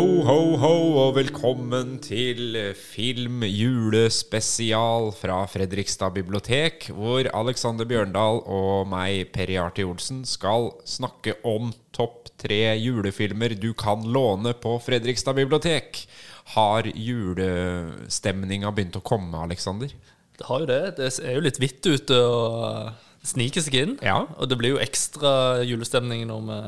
[0.00, 9.28] Ho, ho, ho, og velkommen til filmjulespesial fra Fredrikstad bibliotek, hvor Alexander Bjørndal og meg,
[9.34, 16.08] Peri Arti Olsen, skal snakke om topp tre julefilmer du kan låne på Fredrikstad bibliotek.
[16.54, 19.92] Har julestemninga begynt å komme, Alexander?
[20.32, 20.96] Det har jo det.
[20.96, 22.88] Det er jo litt hvitt ute og
[23.26, 23.94] sniker seg inn.
[24.04, 24.22] Ja.
[24.40, 26.58] Og det blir jo ekstra julestemning når vi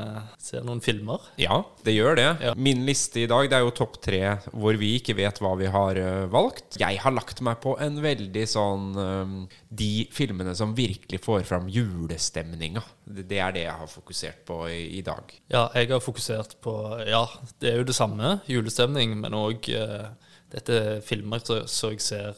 [0.43, 1.23] ser noen filmer.
[1.41, 2.27] Ja, det gjør det.
[2.45, 2.53] Ja.
[2.57, 4.21] Min liste i dag det er jo topp tre
[4.51, 6.77] hvor vi ikke vet hva vi har eh, valgt.
[6.81, 9.35] Jeg har lagt meg på en veldig sånn eh,
[9.83, 12.83] De filmene som virkelig får fram julestemninga.
[13.03, 15.33] Det, det er det jeg har fokusert på i, i dag.
[15.53, 16.77] Ja, jeg har fokusert på
[17.09, 17.25] Ja,
[17.63, 20.09] det er jo det samme, julestemning, men òg eh,
[20.53, 22.37] dette er filmer som jeg ser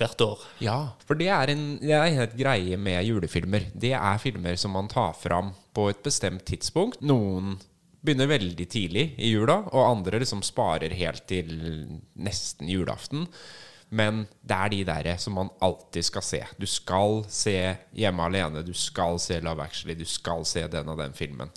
[0.00, 0.44] hvert år.
[0.64, 3.68] Ja, for det er en, det er en helt greie med julefilmer.
[3.72, 7.02] Det er filmer som man tar fram på et bestemt tidspunkt.
[7.04, 7.58] Noen
[8.00, 11.50] begynner veldig tidlig i jula, og andre liksom sparer helt til
[12.16, 13.26] nesten julaften.
[13.90, 16.40] Men det er de der som man alltid skal se.
[16.56, 17.56] Du skal se
[17.98, 21.50] Hjemme alene, du skal se Love Actually, du skal se den og den filmen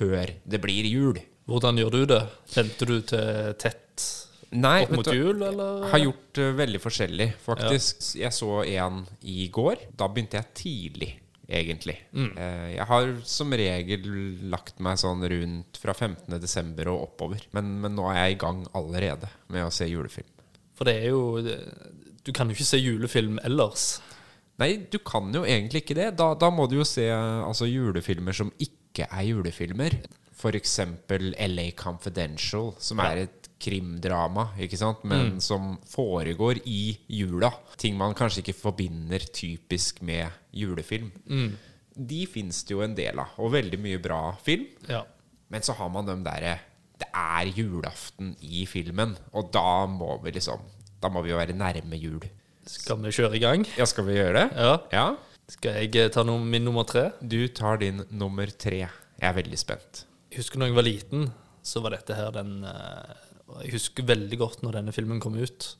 [0.00, 1.20] før det blir jul.
[1.50, 2.20] Hvordan gjør du det?
[2.54, 4.04] Venter du til tett
[4.50, 5.84] Nei, opp mot du- jul, eller?
[5.92, 8.16] har gjort uh, veldig forskjellig, faktisk.
[8.18, 9.84] Jeg så en i går.
[9.96, 11.10] Da begynte jeg tidlig,
[11.46, 11.96] egentlig.
[12.14, 14.04] Eh, jeg har som regel
[14.50, 16.34] lagt meg sånn rundt fra 15.
[16.42, 17.46] desember og oppover.
[17.54, 20.30] Men, men nå er jeg i gang allerede med å se julefilm.
[20.74, 21.42] For det er jo
[22.24, 24.00] Du kan jo ikke se julefilm ellers.
[24.60, 26.10] Nei, du kan jo egentlig ikke det.
[26.20, 30.00] Da, da må du jo se altså, julefilmer som ikke er julefilmer.
[30.40, 35.02] Eksempel LA Confidential, som er et krimdrama, ikke sant?
[35.04, 37.52] men som foregår i jula.
[37.80, 41.10] Ting man kanskje ikke forbinder typisk med julefilm.
[41.90, 44.66] De fins det jo en del av, og veldig mye bra film.
[44.88, 45.04] Ja.
[45.50, 46.58] Men så har man dem derre
[47.00, 50.60] Det er julaften i filmen, og da må vi liksom
[51.00, 52.22] Da må vi jo være nærme jul.
[52.68, 53.64] Skal vi kjøre i gang?
[53.78, 54.46] Ja, skal vi gjøre det?
[54.60, 54.74] Ja.
[54.92, 55.06] Ja.
[55.50, 57.08] Skal jeg eh, ta min nummer tre?
[57.18, 58.84] Du tar din nummer tre.
[58.84, 60.04] Jeg er veldig spent.
[60.30, 61.24] Jeg husker når jeg var liten,
[61.66, 63.29] så var dette her den og
[63.64, 65.72] Jeg husker veldig godt når denne filmen kom ut.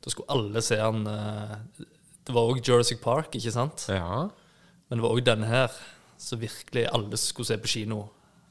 [0.00, 1.56] Da skulle alle se den eh,
[2.26, 3.86] Det var òg Jurassic Park, ikke sant?
[3.92, 4.28] Ja.
[4.88, 5.74] Men det var òg denne her
[6.20, 8.04] Så virkelig alle skulle se på kino.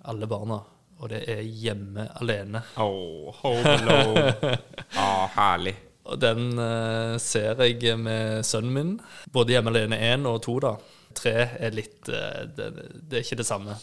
[0.09, 0.61] Alle barna.
[0.99, 2.61] Og det er Hjemme alene.
[2.75, 4.57] Oh, home alone.
[4.99, 5.75] ah, herlig.
[6.09, 8.91] Og den uh, ser jeg med sønnen min.
[9.31, 10.73] Både Hjemme alene 1 og 2, da.
[11.19, 11.33] 3
[11.67, 12.67] er litt uh, det,
[13.07, 13.77] det er ikke det samme.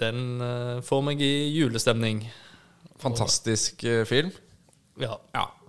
[0.00, 2.24] Den uh, får meg i julestemning.
[3.02, 4.32] Fantastisk eh, film.
[4.98, 5.16] Ja.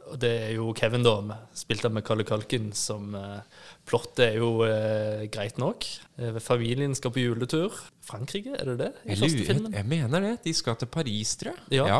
[0.09, 3.41] Og det er jo Kevin, da, spilt av Macaulay Culkin, som eh,
[3.90, 5.85] Plottet er jo eh, greit nok.
[6.18, 7.75] Eh, familien skal på juletur.
[8.06, 8.89] Frankrike, er det det?
[9.06, 9.75] I Jeg, første filmen?
[9.78, 10.34] jeg mener det.
[10.47, 11.84] De skal til Paris, tror jeg.
[11.84, 12.00] Ja.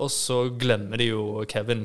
[0.00, 1.84] Og så glemmer de jo Kevin.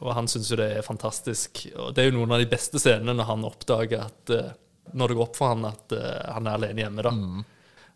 [0.00, 1.64] Og han syns jo det er fantastisk.
[1.80, 4.52] Og det er jo noen av de beste scenene når han oppdager at eh,
[4.92, 7.12] Når det går opp for han at eh, han er alene hjemme, da.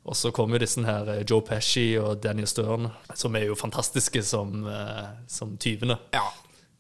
[0.09, 4.23] Og så kommer disse her eh, Joe Pesci og Daniel Stern, som er jo fantastiske
[4.25, 5.99] som, eh, som tyvene.
[6.17, 6.27] Ja.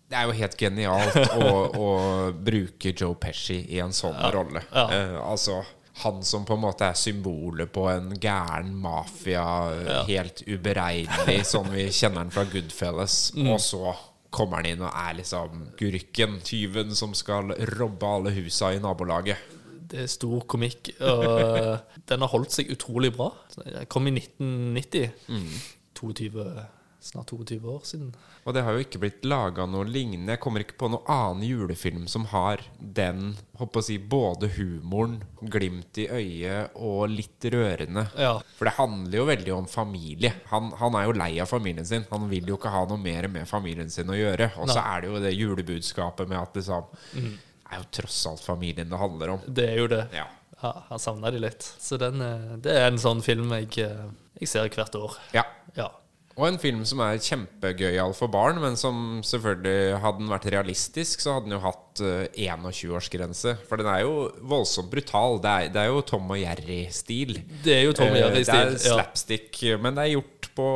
[0.08, 1.88] Det er jo helt genialt å, å
[2.48, 4.62] bruke Joe Pesci i en sånn rolle.
[4.72, 4.86] Ja.
[4.88, 5.58] Uh, altså
[5.98, 9.44] han som på en måte er symbolet på en gæren mafia,
[9.84, 10.02] Ja.
[10.08, 13.34] helt uberegnelig, sånn vi kjenner han fra Goodfellas.
[13.36, 13.50] Mm.
[13.52, 13.92] Og så
[14.30, 19.57] kommer han inn og er liksom gurken, tyven som skal robbe alle husa i nabolaget.
[19.88, 20.92] Det er stor komikk.
[21.00, 23.30] Og den har holdt seg utrolig bra.
[23.64, 25.12] Jeg kom i 1990.
[25.98, 26.44] 22,
[27.00, 28.10] snart 22 år siden.
[28.46, 30.32] Og det har jo ikke blitt laga noe lignende.
[30.32, 35.18] Jeg kommer ikke på noen annen julefilm som har den håper å si, både humoren,
[35.52, 38.06] glimt i øyet og litt rørende.
[38.16, 38.36] Ja.
[38.56, 40.32] For det handler jo veldig om familie.
[40.52, 42.06] Han, han er jo lei av familien sin.
[42.12, 44.52] Han vil jo ikke ha noe mer med familien sin å gjøre.
[44.62, 46.88] Og så er det jo det julebudskapet med at liksom,
[47.18, 47.26] det
[47.70, 49.46] er jo tross alt familien det handler om.
[49.46, 50.04] Det er jo det.
[50.16, 50.26] Ja.
[50.58, 51.62] Ja, han savna de litt.
[51.78, 54.10] Så den, eh, det er en sånn film jeg, eh,
[54.40, 55.18] jeg ser hvert år.
[55.36, 55.46] ja.
[55.76, 55.90] Ja.
[56.38, 61.24] Og en film som er kjempegøyal for barn, men som selvfølgelig Hadde den vært realistisk,
[61.24, 63.56] så hadde den jo hatt eh, 21-årsgrense.
[63.66, 65.40] For den er jo voldsomt brutal.
[65.42, 67.40] Det er, det er jo Tom og Jerry-stil.
[67.64, 68.94] Det er jo Tom og Eh, Jerry-stil, Det er ja.
[68.94, 70.68] slapstick, men det er gjort på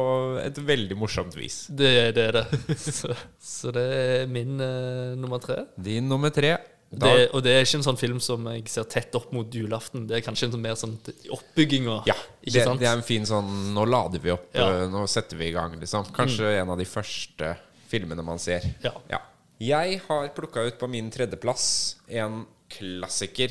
[0.43, 1.61] et veldig morsomt vis.
[1.71, 2.61] Det, det er det.
[2.99, 5.63] Så, så det er min uh, nummer tre.
[5.79, 6.57] Din nummer tre.
[6.93, 10.05] Det, og det er ikke en sånn film som jeg ser tett opp mot julaften.
[10.11, 10.99] Det er kanskje en sånn mer sånn
[11.33, 12.03] oppbygginga.
[12.07, 14.67] ja, ikke det, det er en fin sånn Nå lader vi opp, Ja.
[14.69, 14.83] Mm.
[14.83, 16.05] eh, nå setter vi i gang, liksom.
[16.13, 17.55] Kanskje en av de første
[17.89, 18.67] filmene man ser.
[18.85, 19.23] Ja.
[19.63, 23.51] Jeg har plukka ut på min tredjeplass en klassiker.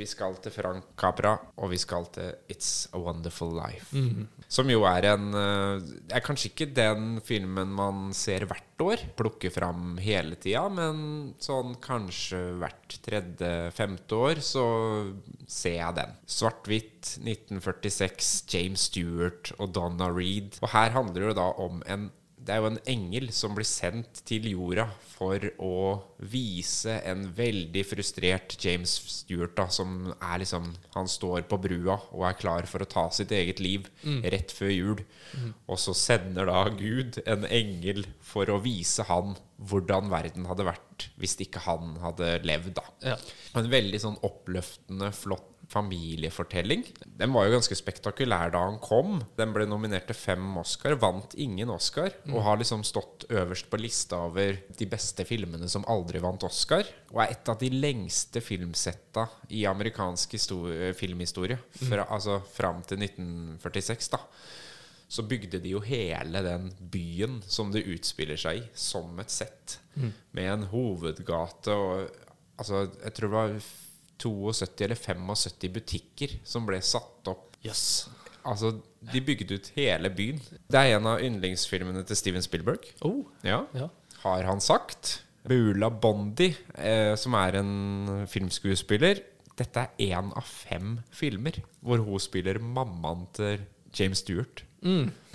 [0.00, 3.92] Vi skal til Frank Capra, og vi skal til It's a Wonderful Life.
[3.92, 4.26] Mm.
[4.48, 9.52] Som jo er en Det er kanskje ikke den filmen man ser hvert år, plukker
[9.52, 14.64] fram hele tida, men sånn kanskje hvert tredje-femte år så
[15.44, 16.16] ser jeg den.
[16.24, 20.56] Svart-hvitt, 1946, James Stewart og Donna Reed.
[20.64, 22.08] Og her handler det da om en
[22.50, 25.74] det er jo en engel som blir sendt til jorda for å
[26.32, 30.66] vise en veldig frustrert James Stewart, da, som er liksom
[30.96, 33.86] Han står på brua og er klar for å ta sitt eget liv
[34.34, 35.04] rett før jul.
[35.70, 39.36] Og så sender da Gud en engel for å vise han
[39.70, 42.86] hvordan verden hadde vært hvis ikke han hadde levd, da.
[43.12, 43.16] Ja.
[43.60, 46.84] En veldig sånn oppløftende, flott familiefortelling.
[47.04, 49.20] Den var jo ganske spektakulær da han kom.
[49.38, 53.80] Den ble nominert til fem Oscar, vant ingen Oscar, og har liksom stått øverst på
[53.80, 56.88] lista over de beste filmene som aldri vant Oscar.
[57.14, 60.34] Og er et av de lengste filmsetta i amerikansk
[60.98, 64.24] filmhistorie, fra, altså fram til 1946, da
[65.10, 69.80] så bygde de jo hele den byen som det utspiller seg i, som et sett.
[70.38, 72.26] Med en hovedgate og
[72.60, 73.52] Altså, jeg tror det var
[74.20, 77.56] 72 eller 75 butikker som ble satt opp.
[77.64, 78.08] Yes.
[78.46, 78.70] Altså,
[79.12, 80.38] de bygde ut hele byen.
[80.70, 82.86] Det er en av yndlingsfilmene til Steven Spielberg.
[83.04, 83.62] Oh, Ja.
[83.76, 83.88] ja.
[84.22, 85.22] Har han sagt.
[85.48, 89.22] Bula Bondi, eh, som er en filmskuespiller
[89.56, 93.62] Dette er én av fem filmer hvor hun spiller mammaen til
[93.96, 94.62] James Stewart.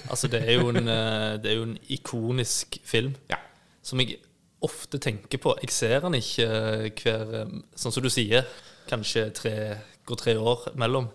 [0.10, 3.38] Altså, det er en, eh, det er jo en ikonisk film Ja.
[3.84, 4.18] som jeg
[4.66, 5.54] ofte tenker på.
[5.62, 8.46] Jeg ser den ikke eh, hver eh, Sånn som du sier,
[8.90, 9.56] kanskje tre,
[10.06, 11.08] går tre år mellom.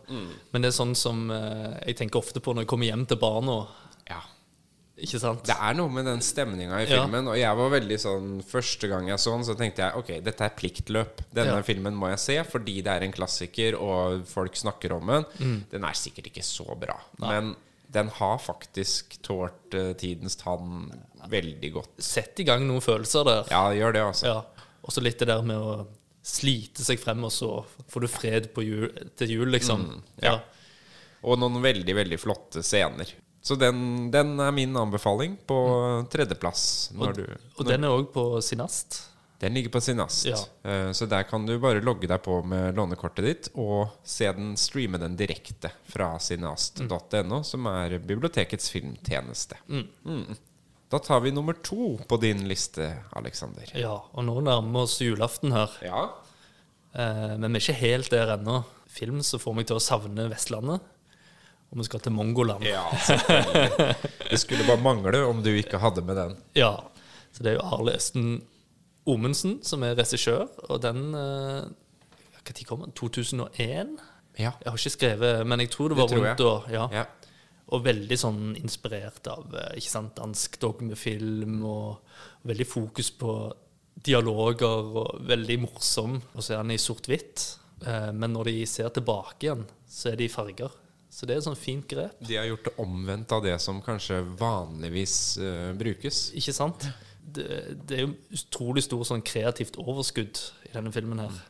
[0.52, 3.16] Men det er sånn som eh, jeg tenker ofte på når jeg kommer hjem til
[3.22, 3.62] barna.
[4.10, 4.20] ja.
[5.00, 5.46] Ikke sant?
[5.48, 6.98] Det er noe med den stemninga i Ja.
[7.00, 7.26] filmen.
[7.32, 10.44] Og jeg var veldig sånn Første gang jeg så den, så tenkte jeg ok, dette
[10.44, 11.22] er pliktløp.
[11.32, 11.62] Denne Ja.
[11.64, 15.24] filmen må jeg se fordi det er en klassiker, og folk snakker om den.
[15.40, 15.64] Mm.
[15.70, 17.56] Den er sikkert ikke så bra, men
[17.90, 20.92] den har faktisk tålt uh, tidens tann
[21.26, 21.96] veldig godt.
[21.98, 23.44] Sett i gang noen følelser der.
[23.50, 24.26] Ja, gjør det, altså.
[24.26, 24.42] Ja.
[24.84, 25.86] Og så litt det der med å
[26.22, 27.50] slite seg frem, og så
[27.88, 29.86] får du fred på jul, til jul, liksom.
[29.88, 30.38] Mm, ja.
[31.24, 33.08] Og noen veldig, veldig flotte scener.
[33.42, 35.56] Så den, den er min anbefaling på
[36.12, 36.90] tredjeplass.
[36.96, 37.22] Når du,
[37.56, 39.06] Og den er òg på Sinast.
[39.40, 40.26] Den ligger på Sinast.
[40.28, 40.36] Ja.
[40.68, 44.52] Eh, Så der kan du bare logge deg på med lånekortet ditt og se den,
[44.60, 49.56] streame den direkte fra sinast.no, som er bibliotekets filmtjeneste.
[49.72, 50.36] Mm.
[50.90, 53.70] Da tar vi nummer to på din liste, Aleksander.
[53.78, 55.76] Ja, og nå nærmer vi oss julaften her.
[55.86, 56.00] Ja.
[56.92, 58.64] Eh, men vi er ikke helt der ennå.
[58.90, 60.82] Film som får meg til å savne Vestlandet.
[61.70, 62.66] Og vi skal til Mongoland.
[62.66, 62.82] ja.
[64.30, 66.34] Det skulle bare mangle om du ikke hadde med den.
[66.58, 66.72] Ja.
[67.30, 68.40] Så det er jo Arle Østen
[69.06, 71.70] Omundsen som er regissør, og den eh,
[72.34, 72.92] Når kom den?
[72.98, 73.94] 2001?
[74.38, 74.50] Ja.
[74.58, 76.52] Jeg har ikke skrevet, men jeg tror det var Det rundt da.
[76.74, 76.88] Ja.
[76.98, 77.04] ja.
[77.70, 83.34] Og veldig sånn inspirert av eh, ikke sant, dansk dogmefilm, og veldig fokus på
[84.00, 86.18] dialoger, og veldig morsom.
[86.34, 87.46] Og så er han i sort-hvitt.
[87.86, 90.74] Eh, Men når de ser tilbake igjen, så er de i farger.
[91.10, 92.20] Så det er et sånn fint grep.
[92.22, 96.28] De har gjort det omvendt av det som kanskje vanligvis uh, brukes.
[96.38, 96.86] Ikke sant?
[97.18, 97.46] Det,
[97.86, 100.38] det er jo utrolig stor sånn kreativt overskudd
[100.68, 101.40] i denne filmen her.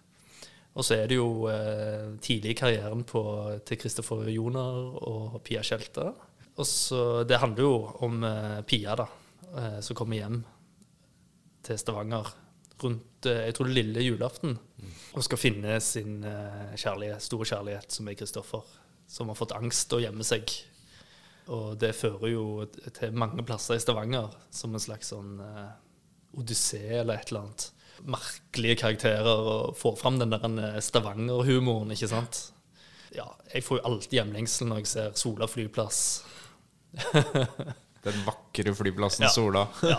[0.79, 3.23] Og så er det jo eh, tidlig i karrieren på,
[3.67, 6.13] til Kristoffer Joner og Pia Tjelta.
[6.61, 7.75] Og så Det handler jo
[8.07, 9.09] om eh, Pia, da,
[9.51, 10.43] eh, som kommer hjem
[11.67, 12.31] til Stavanger
[12.81, 14.57] rundt eh, jeg tror lille julaften
[15.13, 18.75] og skal finne sin eh, kjærlighet, store kjærlighet, som er Kristoffer,
[19.11, 20.55] som har fått angst og gjemmer seg.
[21.51, 22.45] Og det fører jo
[22.95, 25.71] til mange plasser i Stavanger som en slags sånn eh,
[26.39, 27.67] odyssé eller et eller annet.
[28.09, 32.41] Merkelige karakterer og får fram den der eh, Stavanger-humoren, ikke sant.
[33.15, 36.03] Ja, jeg får jo alltid hjemlengsel når jeg ser Sola flyplass.
[38.01, 39.31] Den vakre flyplassen Ja.
[39.35, 39.67] Sola.
[39.85, 39.99] Ja.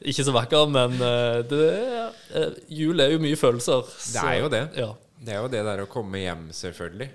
[0.00, 3.84] Ikke så vakker, men eh, det er, eh, jul er jo mye følelser.
[4.14, 4.62] Det er jo det.
[4.80, 4.92] Ja.
[5.18, 7.10] Det er jo det der å komme hjem, selvfølgelig.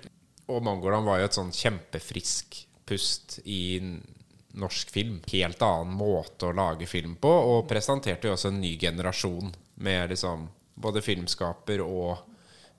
[0.52, 3.80] Og Mangoland var jo et sånn kjempefrisk pust i
[4.60, 5.18] norsk film.
[5.32, 10.10] Helt annen måte å lage film på, og presenterte jo også en ny generasjon med
[10.12, 12.16] liksom både filmskaper og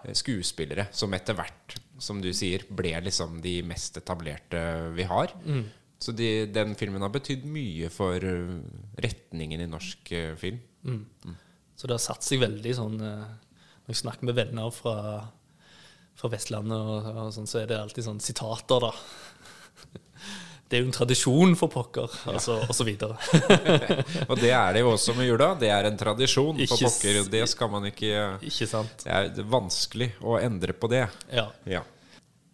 [0.03, 4.61] eh, skuespillere, som etter hvert, som du sier, ble liksom de mest etablerte
[4.95, 5.33] vi har.
[5.99, 8.57] Så de, den filmen har betydd mye for eh,
[9.03, 10.59] retningen i norsk eh, film.
[11.75, 15.25] Så det har satt seg veldig sånn Når jeg snakker med venner fra,
[16.15, 18.91] fra Vestlandet, og, og sånn, så er det alltid sånn sitater, da.
[20.65, 23.17] det er jo en tradisjon for pokker, altså, og så videre.
[24.31, 25.51] Og det er det jo også med jula.
[25.61, 27.19] Det er en tradisjon for pokker.
[27.29, 29.05] Det skal man ikke Ikke sant?
[29.05, 31.03] Det er vanskelig å endre på det.
[31.29, 31.45] Ja.
[31.69, 31.83] Ja.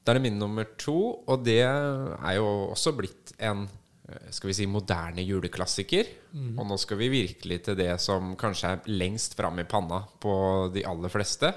[0.04, 3.64] Da er det min nummer to, og det er jo også blitt en
[4.10, 6.10] eh, skal vi si moderne juleklassiker.
[6.58, 10.34] Og nå skal vi virkelig til det som kanskje er lengst fram i panna på
[10.76, 11.54] de aller fleste,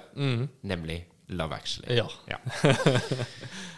[0.67, 1.97] nemlig Love Actually.
[1.97, 2.09] Ja.
[2.29, 2.37] Ja.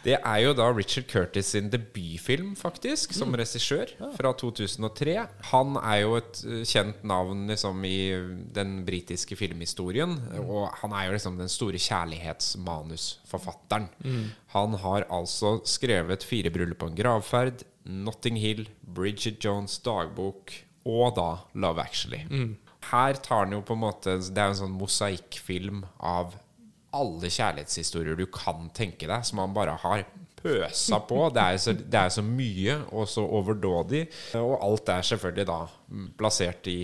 [0.06, 5.16] Det er jo da Richard Curtis sin debutfilm, faktisk, som regissør, fra 2003.
[5.50, 8.14] Han er jo et eh, kjent navn liksom, i
[8.54, 10.16] den britiske filmhistorien.
[10.44, 13.88] Og han er jo liksom den store kjærlighetsmanusforfatteren.
[14.54, 20.52] Han har altså skrevet 'Fire bryllup og en gravferd', 'Notting Hill', 'Bridget Jones' dagbok
[20.86, 22.26] og da 'Love Actually'.
[22.92, 26.34] Her tar han jo på en måte Det er jo en sånn mosaikkfilm av
[26.94, 30.04] alle kjærlighetshistorier du kan tenke deg, som han bare har
[30.36, 31.30] pøsa på.
[31.34, 34.06] Det er, så, det er så mye og så overdådig.
[34.38, 35.58] Og alt er selvfølgelig da
[36.18, 36.78] plassert i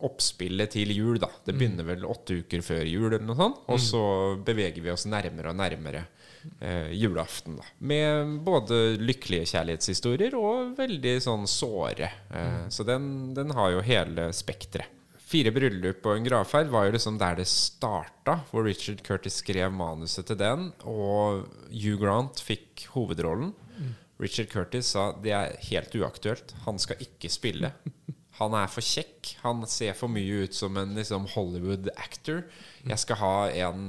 [0.00, 1.18] oppspillet til jul.
[1.20, 3.58] da Det begynner vel åtte uker før jul, eller noe sånt.
[3.68, 4.02] Og så
[4.46, 6.06] beveger vi oss nærmere og nærmere
[6.60, 7.56] eh, julaften.
[7.58, 12.08] da Med både lykkelige kjærlighetshistorier og veldig sånn såre.
[12.30, 14.88] Eh, Så den, den har jo hele spekteret.
[15.30, 19.70] Fire bryllup og en gravferd var jo liksom der det starta, hvor Richard Curtis skrev
[19.70, 23.52] manuset til den, og Hugh Grant fikk hovedrollen.
[24.20, 27.70] Richard Curtis sa det er helt uaktuelt, han skal ikke spille.
[28.40, 32.42] Han er for kjekk, han ser for mye ut som en liksom, Hollywood-actor.
[32.88, 33.34] Jeg skal ha
[33.68, 33.82] en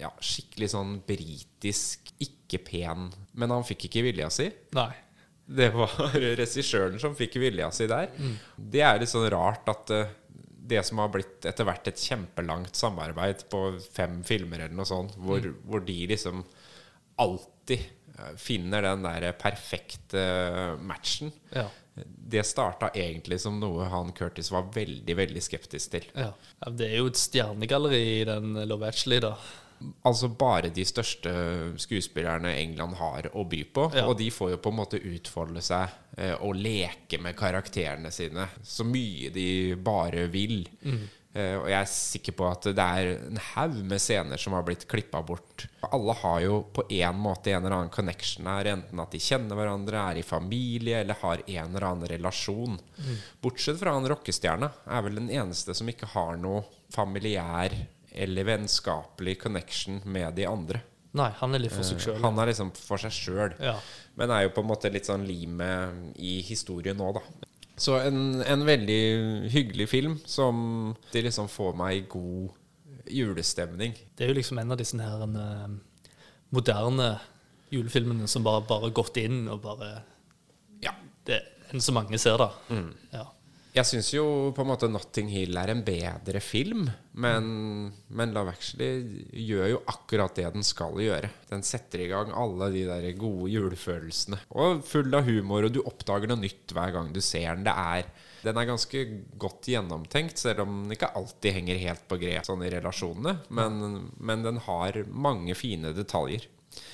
[0.00, 4.50] ja, skikkelig sånn britisk, ikke pen Men han fikk ikke vilja si.
[4.76, 4.92] Nei.
[5.44, 5.92] Det var
[6.40, 8.12] regissøren som fikk vilja si der.
[8.56, 10.12] Det er litt sånn rart at eh,
[10.64, 15.16] det som har blitt etter hvert et kjempelangt samarbeid på fem filmer eller noe sånt,
[15.20, 16.44] hvor, hvor de liksom
[17.20, 17.82] alltid
[18.18, 20.24] eh, finner den der perfekte
[20.80, 21.34] matchen.
[21.54, 21.68] Ja.
[21.94, 26.08] Det starta egentlig som noe han Curtis var veldig, veldig skeptisk til.
[26.18, 26.32] ja
[26.74, 29.36] det er jo et stjernegalleri i den Love Actually, da.
[30.08, 31.32] Altså bare de største
[31.82, 33.88] skuespillerne England har å by på.
[33.96, 34.06] Ja.
[34.08, 38.48] Og de får jo på en måte utfolde seg eh, og leke med karakterene sine
[38.62, 40.64] så mye de bare vil.
[41.34, 44.62] Eh, og jeg er sikker på at det er en haug med scener som har
[44.66, 45.66] blitt klippa bort.
[45.88, 49.58] Alle har jo på en måte en eller annen connection her, enten at de kjenner
[49.58, 52.78] hverandre, er i familie eller har en eller annen relasjon.
[53.42, 56.62] Bortsett fra han rockestjerna er vel den eneste som ikke har noe
[56.94, 57.74] familiær
[58.14, 60.80] eller vennskapelig connection med de andre.
[61.14, 62.20] Nei, han er litt for seg sjøl.
[62.24, 63.76] Han er liksom for seg sjøl, Ja.
[64.18, 67.22] men er jo på en måte litt sånn limet i historien nå, da.
[67.76, 72.50] Så en, en veldig hyggelig film som de liksom får meg i god
[73.10, 73.94] julestemning.
[74.16, 75.80] Det er jo liksom en av disse her en,
[76.54, 77.08] moderne
[77.74, 80.02] julefilmene som bare har gått inn og bare
[80.82, 80.92] Ja.
[81.26, 82.50] Det er en så mange ser, da.
[83.14, 83.24] Ja.
[83.74, 86.84] Jeg syns jo på en måte Notting Hill er en bedre film,
[87.18, 87.48] men,
[88.06, 91.32] men Love Actually gjør jo akkurat det den skal gjøre.
[91.50, 94.38] Den setter i gang alle de der gode julefølelsene.
[94.54, 97.66] Og full av humor, og du oppdager noe nytt hver gang du ser den.
[97.66, 98.14] Det er,
[98.46, 99.04] den er ganske
[99.42, 103.40] godt gjennomtenkt, selv om den ikke alltid henger helt på grep sånn i relasjonene.
[103.58, 106.46] Men, men den har mange fine detaljer.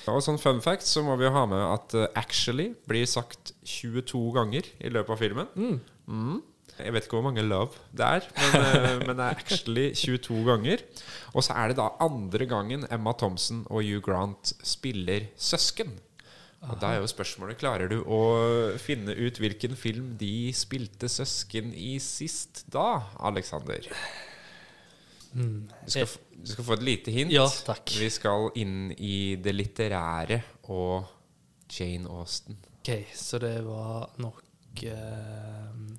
[0.09, 3.53] Og sånn fun fact så må vi jo ha med at uh, 'actually' blir sagt
[3.61, 5.53] 22 ganger i løpet av filmen.
[5.53, 5.77] Mm.
[6.09, 6.39] Mm.
[6.79, 10.43] Jeg vet ikke hvor mange love det er, men, eh, men det er actually 22
[10.47, 10.85] ganger.
[11.33, 15.99] Og så er det da andre gangen Emma Thompson og Hugh Grant spiller søsken.
[16.61, 18.19] Og da er jo spørsmålet Klarer du å
[18.81, 23.87] finne ut hvilken film de spilte søsken i sist da, Alexander?
[25.33, 27.33] Du skal, du skal få et lite hint.
[27.33, 27.93] Ja, takk.
[27.97, 30.41] Vi skal inn i det litterære
[30.75, 31.07] og
[31.71, 32.59] Jane Austen.
[32.81, 34.41] OK, så det var nok
[34.91, 35.50] uh,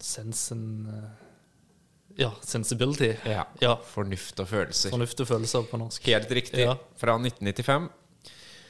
[0.02, 1.10] sensen eh,
[2.20, 3.14] Ja, sensibility.
[3.24, 3.46] Ja.
[3.62, 3.76] Ja.
[3.88, 4.92] Fornuft og følelser.
[4.92, 6.04] Fornuft og følelser på norsk.
[6.10, 6.66] Helt riktig.
[6.66, 6.74] Ja.
[7.00, 7.88] Fra 1995.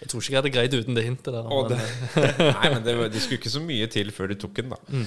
[0.03, 1.49] Jeg tror ikke jeg hadde greid uten det hintet der.
[1.51, 1.81] Men, det,
[2.59, 5.03] nei, men det, det skulle ikke så mye til før du tok den, da.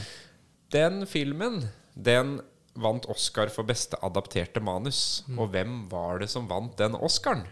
[0.75, 1.62] Den filmen,
[1.96, 2.39] den
[2.75, 5.24] vant Oscar for beste adapterte manus.
[5.38, 7.46] Og hvem var det som vant den Oscaren?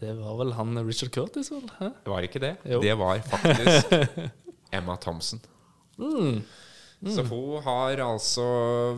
[0.00, 1.66] det var vel han Richard Curtis, vel?
[1.76, 1.90] Hæ?
[2.04, 2.54] Det var ikke det.
[2.64, 2.78] Jo.
[2.80, 3.90] Det var faktisk
[4.76, 5.42] Emma Thompson.
[7.00, 8.44] Så hun har altså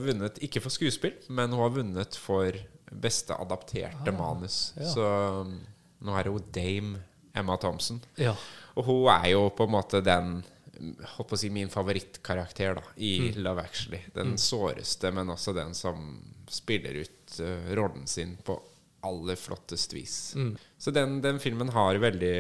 [0.01, 2.57] vunnet, ikke for skuespill, men hun har vunnet for
[2.93, 4.73] beste adapterte manus.
[4.77, 4.89] ja.
[4.91, 5.05] Så
[5.43, 5.55] um,
[6.03, 6.99] nå er hun dame
[7.33, 8.01] Emma Thompson.
[8.19, 8.35] Ja.
[8.75, 10.41] Og hun er jo på en måte den
[11.15, 14.01] håper å si min favorittkarakter da i Love Actually.
[14.17, 16.17] Den såreste, men også den som
[16.51, 18.59] spiller ut uh, rollen sin på
[19.07, 20.35] aller flottest vis.
[20.79, 22.37] Så den, den filmen har veldig,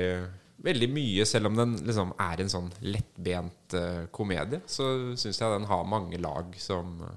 [0.62, 4.88] veldig mye, selv om den liksom er en sånn lettbent uh, komedie, så
[5.18, 7.14] syns jeg den har mange lag som uh,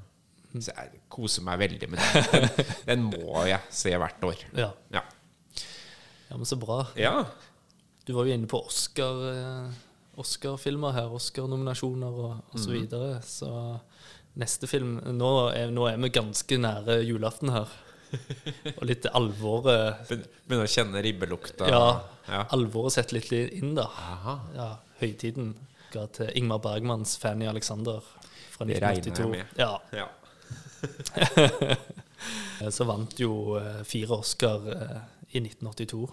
[0.56, 2.48] Jeg koser meg veldig med den.
[2.88, 4.46] Den, må jeg se hvert år.
[4.56, 4.72] Ja.
[4.94, 5.04] Ja.
[6.30, 6.86] ja, men så bra.
[7.00, 7.20] ja.
[8.06, 9.78] Du var jo inne på Oscar, eh,
[10.22, 13.16] Oscar-filmer her, Oscar-nominasjoner og, og så videre.
[13.26, 13.50] Så
[14.38, 17.72] neste film nå er, nå er vi ganske nære julaften her.
[18.80, 21.68] Og litt alvoret Begyn- Begynner å kjenne ribbelukta.
[21.70, 21.86] Ja,
[22.28, 22.44] Ja.
[22.56, 23.86] alvoret setter litt inn, da.
[24.56, 24.70] Ja,
[25.02, 25.54] Høytiden
[25.94, 28.00] ga til Ingmar Bergmanns Fanny Alexander
[28.56, 29.30] fra Det regner jeg 1982.
[29.30, 29.46] med.
[29.58, 30.08] Ja, Ja.
[32.62, 35.02] Eh, Så vant jo eh, fire Oscar eh,
[35.36, 36.06] i 1982.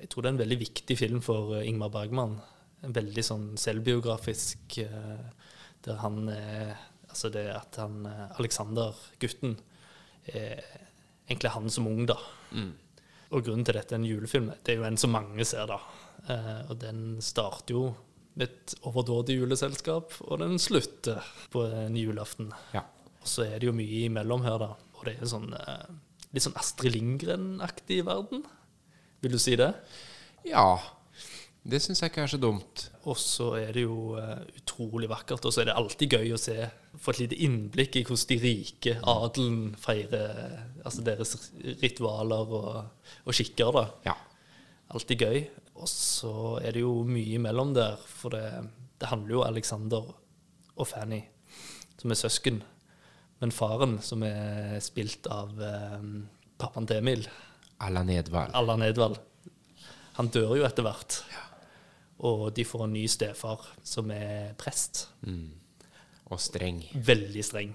[0.00, 2.34] Jeg tror det er en veldig viktig film for eh, Ingmar Bergman.
[2.84, 5.22] En veldig sånn selvbiografisk eh,
[5.86, 6.74] Der han eh,
[7.08, 8.92] Altså det at han eh, Alexander,
[9.22, 9.54] gutten,
[10.32, 12.16] egentlig han som ung, da.
[13.34, 14.50] Og grunnen til dette er en julefilm.
[14.62, 15.80] Det er jo en som mange ser, da.
[16.30, 17.84] Eh, og den starter jo
[18.38, 21.22] med et overdådig juleselskap, og den slutter
[21.54, 22.52] på en julaften.
[22.74, 22.84] ja.
[23.24, 24.74] Og så er det jo mye imellom her, da.
[24.98, 25.86] Og det er sånn eh,
[26.34, 28.42] litt sånn Astrid Lindgren-aktig verden.
[29.24, 29.72] Vil du si det?
[30.44, 30.66] ja.
[31.64, 32.82] Det syns jeg ikke er så dumt.
[33.08, 35.46] Og så er det jo eh, utrolig vakkert.
[35.48, 36.58] Og så er det alltid gøy å se,
[37.00, 40.38] få et lite innblikk i hvordan de rike, adelen, feirer
[40.84, 41.34] altså deres
[41.82, 43.72] ritualer og, og skikker.
[43.74, 43.84] da.
[44.06, 44.16] Ja.
[44.94, 45.40] Alltid gøy.
[45.74, 48.44] Og så er det jo mye imellom der, for det,
[49.00, 50.12] det handler jo om Alexander
[50.74, 51.20] og Fanny,
[51.98, 52.62] som er søsken.
[53.42, 56.06] Men faren, som er spilt av eh,
[56.60, 57.26] pappaen til Emil,
[57.82, 58.54] Allan Edvald.
[58.54, 59.18] Allan Edvald,
[60.14, 61.18] han dør jo etter hvert.
[62.24, 65.08] Og de får en ny stefar som er prest.
[66.32, 66.82] Og streng.
[66.94, 67.74] Veldig streng.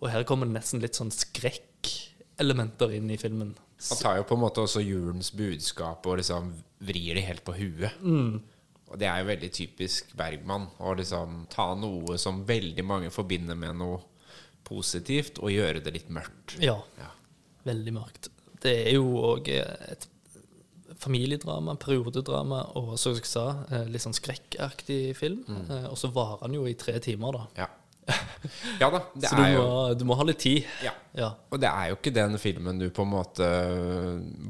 [0.00, 3.54] Og her kommer det nesten litt sånn skrekkelementer inn i filmen.
[3.88, 6.52] Han tar jo på en måte også julens budskap og liksom
[6.86, 7.98] vrir det helt på huet.
[8.88, 13.58] Og det er jo veldig typisk Bergman å liksom ta noe som veldig mange forbinder
[13.58, 14.00] med noe
[14.68, 16.58] positivt, og gjøre det litt mørkt.
[16.60, 17.10] Ja, Ja.
[17.64, 18.28] veldig mørkt.
[18.60, 20.06] Det er jo òg et
[20.98, 25.44] familiedrama, periodedrama, og som jeg sa, eh, litt sånn skrekkaktig film.
[25.48, 25.90] Mm.
[25.90, 27.44] Og så varer den jo i tre timer, da.
[27.56, 27.68] Ja,
[28.80, 29.02] ja da.
[29.20, 30.64] Så du må, jo du må ha litt tid.
[30.84, 30.94] ja.
[31.18, 31.32] Ja.
[31.50, 33.46] Og det er jo ikke den filmen du på en måte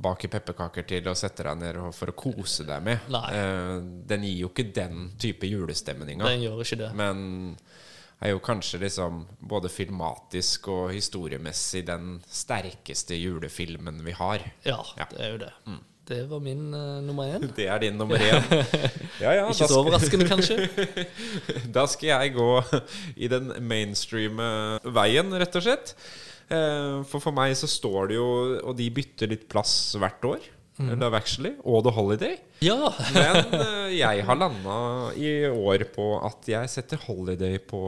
[0.05, 3.07] baker pepperkaker til og setter deg ned for å kose deg med.
[3.13, 3.27] Nei.
[3.35, 3.75] Eh,
[4.11, 6.29] Den gir jo ikke den type julestemninga.
[6.29, 6.91] Den gjør ikke det.
[6.99, 7.57] Men
[8.21, 14.43] er jo kanskje liksom både filmatisk og historiemessig den sterkeste julefilmen vi har.
[14.67, 15.07] Ja, Ja.
[15.13, 15.53] det er jo det.
[16.09, 17.45] Det var min uh, nummer én.
[17.59, 18.43] Det er din nummer én.
[19.23, 20.69] Ja, ja, Ikke så overraskende, kanskje.
[21.77, 22.49] Da skal jeg gå
[23.17, 24.47] i den mainstreame
[24.95, 25.95] veien, rett og slett.
[26.49, 28.29] Eh, For for meg så står det jo
[28.63, 30.47] Og de bytter litt plass hvert år.
[30.79, 32.37] Love Actually og The Holiday.
[32.63, 32.93] Ja.
[33.11, 34.77] Men eh, jeg har landa
[35.19, 37.81] i år på at jeg setter Holiday på,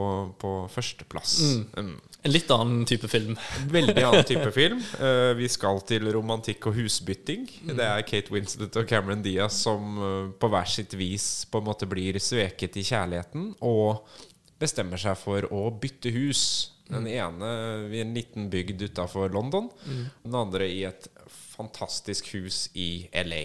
[0.42, 1.36] på førsteplass.
[1.78, 1.92] Mm.
[2.22, 3.36] En litt annen type film.
[3.72, 4.80] Veldig annen type film.
[5.00, 7.46] Uh, vi skal til romantikk og husbytting.
[7.70, 11.70] Det er Kate Winslet og Cameron Diaz som uh, på hver sitt vis på en
[11.70, 14.04] måte blir sveket i kjærligheten og
[14.60, 16.42] bestemmer seg for å bytte hus.
[16.90, 17.48] Den ene
[17.94, 19.68] i en liten bygd utafor London,
[20.24, 21.06] den andre i et
[21.54, 23.44] fantastisk hus i LA.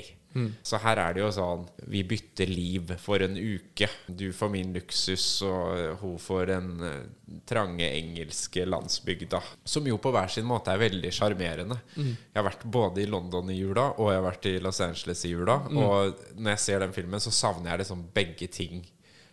[0.67, 3.87] Så her er det jo sånn Vi bytter liv for en uke.
[4.07, 7.05] Du får min luksus, og hun får den eh,
[7.47, 9.41] trange engelske landsbygda.
[9.63, 11.79] Som jo på hver sin måte er veldig sjarmerende.
[11.95, 15.23] Jeg har vært både i London i jula, og jeg har vært i Los Angeles
[15.25, 15.59] i jula.
[15.71, 18.83] Og når jeg ser den filmen, så savner jeg liksom begge ting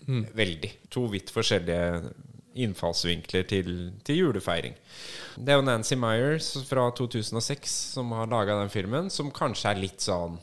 [0.06, 0.70] veldig.
[0.90, 2.12] To vidt forskjellige
[2.62, 4.74] innfallsvinkler til, til julefeiring.
[5.36, 9.80] Det er jo Nancy Myers fra 2006 som har laga den filmen, som kanskje er
[9.80, 10.36] litt sånn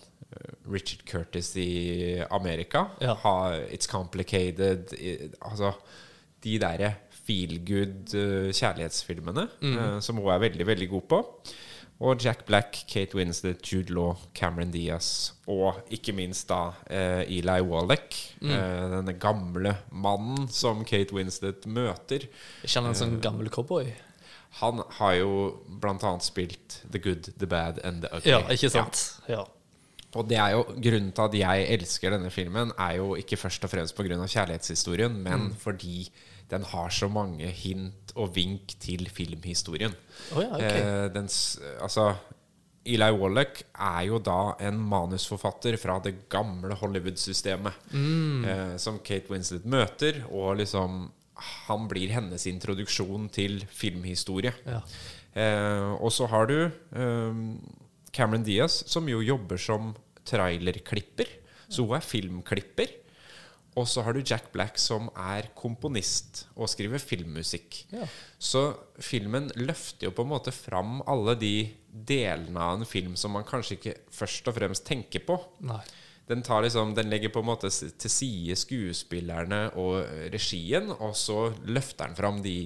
[0.71, 2.85] Richard Curtis i Amerika.
[3.01, 3.13] Ja.
[3.23, 3.35] Ha,
[3.73, 5.73] it's complicated i- Altså
[6.43, 6.93] de derre
[7.25, 11.19] feel good uh, kjærlighetsfilmene uh, som hun er veldig, veldig god på.
[11.99, 17.57] Og Jack Black, Kate Winslet, Jude Law, Cameron Diaz og ikke minst da eh, Eli
[17.59, 18.21] Wallach.
[18.41, 22.23] Eh, denne gamle mannen som Kate Winslet møter.
[22.63, 23.91] Ikke han en sånn gammel cowboy?
[24.61, 25.33] Han har jo
[25.81, 28.31] blant annet spilt The Good, The Bad and The Ugly.
[28.31, 29.03] Ja, ikke sant?
[29.27, 29.43] Ja.
[30.17, 33.63] Og det er jo grunnen til at jeg elsker denne filmen, er jo ikke først
[33.63, 34.17] og fremst pga.
[34.25, 36.09] kjærlighetshistorien, men fordi
[36.49, 39.93] den har så mange hint og vink til filmhistorien.
[40.35, 40.81] Oh, ja, okay.
[40.81, 41.29] Eh, den,
[41.81, 42.15] altså
[42.89, 48.45] Eli Wallach er jo da en manusforfatter fra det gamle Hollywood-systemet, Mm.
[48.45, 51.11] eh, som Kate Winslet møter, og liksom
[51.67, 54.51] Han blir hennes introduksjon til filmhistorie.
[54.65, 54.81] Ja.
[55.39, 57.33] Eh, og så har du eh,
[58.15, 59.93] Cameron Diaz, som jo jobber som
[60.29, 61.29] trailerklipper.
[61.69, 62.95] Så hun er filmklipper.
[63.77, 67.83] Og så har du Jack Black, som er komponist og skriver filmmusikk.
[67.93, 68.07] Ja.
[68.41, 68.63] Så
[69.03, 71.53] filmen løfter jo på en måte fram alle de
[71.87, 75.37] delene av en film som man kanskje ikke først og fremst tenker på.
[75.69, 75.81] Nei.
[76.29, 81.47] Den, tar liksom, den legger på en måte til side skuespillerne og regien, og så
[81.65, 82.57] løfter den fram de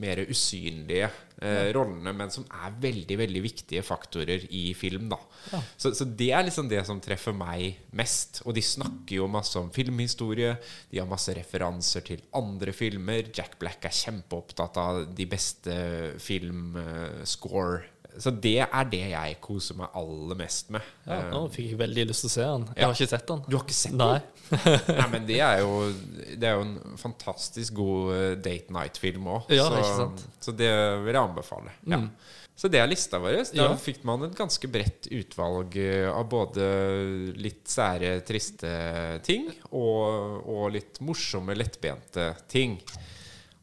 [0.00, 1.08] mer usynlige
[1.42, 5.08] eh, rollene, men som er veldig veldig viktige faktorer i film.
[5.12, 5.18] da
[5.52, 5.60] Ja.
[5.78, 8.42] så, så det er liksom det som treffer meg mest.
[8.44, 10.56] Og de snakker jo masse om filmhistorie,
[10.90, 13.30] de har masse referanser til andre filmer.
[13.34, 15.76] Jack Black er kjempeopptatt av de beste
[16.22, 17.84] filmscore.
[18.18, 20.80] Så det er det jeg koser meg aller mest med.
[21.06, 22.64] Ja, Eh, nå fikk jeg veldig lyst til å se den.
[22.74, 22.86] Jeg Ja.
[22.86, 23.42] har ikke sett den.
[23.48, 24.20] du har ikke sett Nei.
[24.20, 24.96] den?
[25.00, 25.92] Nei, men det er jo
[26.38, 29.50] Det er jo en fantastisk god eh, date night-film òg.
[29.50, 30.26] Ja, så, ikke sant?
[30.40, 30.72] så det
[31.04, 31.70] vil jeg anbefale.
[31.86, 31.96] Ja.
[31.98, 32.10] Mm.
[32.56, 33.42] Så det er lista vår.
[33.52, 33.74] Da Ja.
[33.76, 40.70] fikk man et ganske bredt utvalg eh, av både litt sære, triste ting og, og
[40.72, 42.78] litt morsomme, lettbente ting.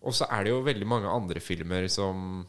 [0.04, 2.46] Og så er det jo veldig mange andre filmer som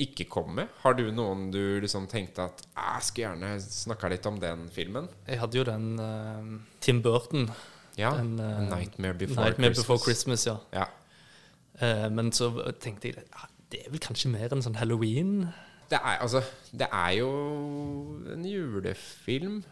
[0.00, 0.68] ikke kom med.
[0.82, 4.68] Har du noen du liksom tenkte at "Ah, jeg skulle gjerne snakka litt om den
[4.72, 5.08] filmen?
[5.28, 7.50] Jeg hadde jo den uh, Tim Burton.
[7.98, 8.14] Ja.
[8.16, 9.84] Den, eh, Nightmare Before Nightmare Christmas.
[9.84, 10.56] Before Christmas, ja.
[10.72, 10.86] Ja.
[11.82, 12.48] Uh, men så
[12.80, 15.48] tenkte jeg ja, det er vel kanskje mer en sånn halloween?
[15.90, 16.40] Det er, altså,
[16.72, 17.28] det er jo
[18.32, 19.62] en julefilm.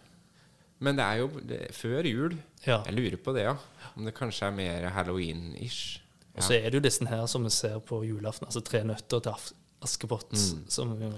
[0.80, 2.36] Men det er jo det, før jul.
[2.66, 2.82] Ja.
[2.86, 3.56] Jeg lurer på det, ja.
[3.96, 6.00] Om det kanskje er mer halloween-ish.
[6.36, 9.20] Og så er det jo disse her som vi ser på julaften, altså Tre nøtter
[9.20, 9.52] til Af-
[9.82, 10.32] Askepott.
[10.36, 10.62] Mm.
[10.68, 11.10] Som jo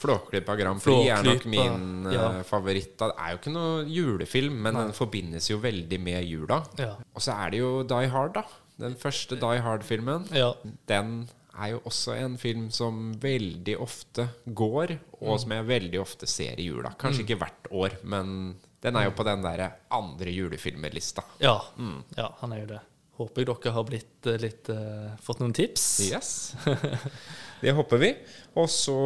[0.00, 2.26] Flåklypa Grand Prix er nok min ja.
[2.38, 2.94] eh, favoritt.
[3.00, 6.62] Det er jo ikke noe julefilm, men den forbindes jo veldig med jula.
[6.80, 6.94] Ja.
[7.14, 8.44] Og så er det jo Die Hard, da.
[8.80, 10.28] Den første Die Hard-filmen.
[10.36, 10.52] ja.
[10.88, 14.90] Den er jo også en film som veldig ofte går,
[15.22, 16.90] og som jeg veldig ofte ser i jula.
[17.00, 21.24] Kanskje ikke hvert år, men den er jo på den der andre julefilmerlista.
[21.40, 22.02] Ja, Mm.
[22.18, 22.80] ja, han er jo det.
[23.16, 25.86] Håper jeg dere har blitt eh, litt uh, fått noen tips.
[26.04, 26.34] Yes.
[27.62, 28.12] Det håper vi.
[28.56, 28.98] Og så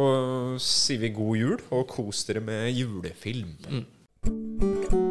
[0.61, 3.55] sier vi god jul, og kos dere med julefilm.
[3.69, 5.10] Mm.